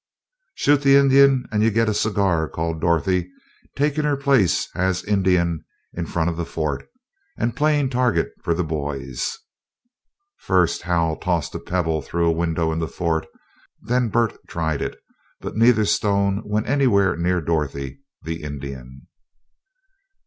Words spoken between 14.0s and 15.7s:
Bert tried it, but